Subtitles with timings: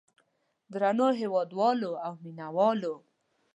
[0.71, 2.95] درنو هېوادوالو او مینه والو.